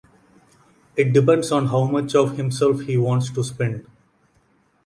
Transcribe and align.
It 0.95 1.13
depends 1.13 1.51
on 1.51 1.67
how 1.67 1.83
much 1.83 2.15
of 2.15 2.35
himself 2.35 2.81
he 2.81 2.97
wants 2.97 3.29
to 3.29 3.43
spend. 3.43 3.85